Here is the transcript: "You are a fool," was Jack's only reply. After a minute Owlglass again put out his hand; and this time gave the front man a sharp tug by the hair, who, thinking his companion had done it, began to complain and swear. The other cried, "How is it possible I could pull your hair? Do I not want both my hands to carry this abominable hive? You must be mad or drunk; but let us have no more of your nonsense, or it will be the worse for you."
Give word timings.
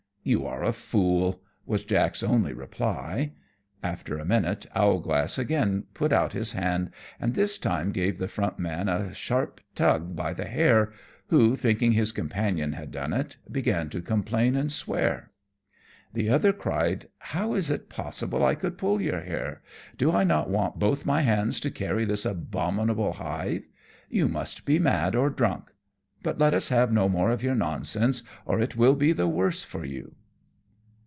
"You 0.23 0.45
are 0.45 0.63
a 0.63 0.71
fool," 0.71 1.41
was 1.65 1.83
Jack's 1.83 2.21
only 2.21 2.53
reply. 2.53 3.31
After 3.81 4.19
a 4.19 4.23
minute 4.23 4.67
Owlglass 4.75 5.39
again 5.39 5.85
put 5.95 6.13
out 6.13 6.33
his 6.33 6.51
hand; 6.53 6.91
and 7.19 7.33
this 7.33 7.57
time 7.57 7.91
gave 7.91 8.19
the 8.19 8.27
front 8.27 8.59
man 8.59 8.87
a 8.87 9.15
sharp 9.15 9.61
tug 9.73 10.15
by 10.15 10.33
the 10.35 10.45
hair, 10.45 10.93
who, 11.29 11.55
thinking 11.55 11.93
his 11.93 12.11
companion 12.11 12.73
had 12.73 12.91
done 12.91 13.13
it, 13.13 13.37
began 13.51 13.89
to 13.89 13.99
complain 13.99 14.55
and 14.55 14.71
swear. 14.71 15.31
The 16.13 16.29
other 16.29 16.53
cried, 16.53 17.07
"How 17.33 17.55
is 17.55 17.71
it 17.71 17.89
possible 17.89 18.45
I 18.45 18.53
could 18.53 18.77
pull 18.77 19.01
your 19.01 19.21
hair? 19.21 19.63
Do 19.97 20.11
I 20.11 20.23
not 20.23 20.51
want 20.51 20.77
both 20.77 21.03
my 21.03 21.21
hands 21.21 21.59
to 21.61 21.71
carry 21.71 22.05
this 22.05 22.27
abominable 22.27 23.13
hive? 23.13 23.67
You 24.07 24.27
must 24.27 24.67
be 24.67 24.77
mad 24.77 25.15
or 25.15 25.31
drunk; 25.31 25.71
but 26.23 26.37
let 26.37 26.53
us 26.53 26.69
have 26.69 26.91
no 26.93 27.09
more 27.09 27.31
of 27.31 27.41
your 27.41 27.55
nonsense, 27.55 28.21
or 28.45 28.59
it 28.61 28.75
will 28.75 28.93
be 28.95 29.11
the 29.11 29.27
worse 29.27 29.63
for 29.63 29.83
you." 29.83 30.13